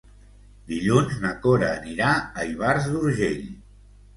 [0.71, 2.15] Dilluns na Cora anirà
[2.45, 3.49] a Ivars d'Urgell.